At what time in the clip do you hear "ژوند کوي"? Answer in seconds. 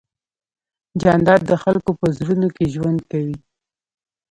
2.73-3.37